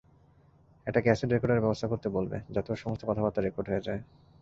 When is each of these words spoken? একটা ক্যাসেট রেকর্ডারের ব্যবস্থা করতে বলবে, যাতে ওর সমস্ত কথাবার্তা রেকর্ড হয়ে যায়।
একটা 0.87 1.01
ক্যাসেট 1.01 1.29
রেকর্ডারের 1.31 1.63
ব্যবস্থা 1.63 1.87
করতে 1.87 2.07
বলবে, 2.09 2.37
যাতে 2.49 2.67
ওর 2.71 2.81
সমস্ত 2.83 3.01
কথাবার্তা 3.05 3.39
রেকর্ড 3.41 3.67
হয়ে 3.69 3.85
যায়। 3.87 4.01